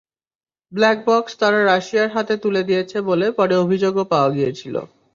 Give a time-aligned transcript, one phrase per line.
[0.71, 4.75] Black box তারা রাশিয়ার হাতে তুলে দিয়েছে বলে পরে অভিযোগও পাওয়া গিয়েছিল।